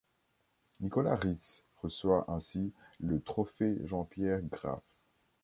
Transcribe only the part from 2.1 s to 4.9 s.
ainsi le Trophée Jean-Pierre Graff.